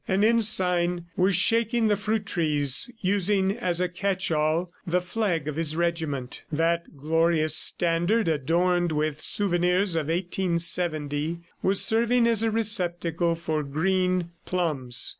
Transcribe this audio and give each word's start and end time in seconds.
An 0.07 0.23
ensign 0.23 1.05
was 1.15 1.35
shaking 1.35 1.85
the 1.85 1.95
fruit 1.95 2.25
trees 2.25 2.89
using 3.01 3.55
as 3.55 3.79
a 3.79 3.87
catch 3.87 4.31
all 4.31 4.71
the 4.83 4.99
flag 4.99 5.47
of 5.47 5.57
his 5.57 5.75
regiment. 5.75 6.41
That 6.51 6.97
glorious 6.97 7.55
standard, 7.55 8.27
adorned 8.27 8.91
with 8.91 9.21
souvenirs 9.21 9.93
of 9.95 10.07
1870, 10.07 11.41
was 11.61 11.85
serving 11.85 12.25
as 12.25 12.41
a 12.41 12.49
receptacle 12.49 13.35
for 13.35 13.61
green 13.61 14.31
plums. 14.43 15.07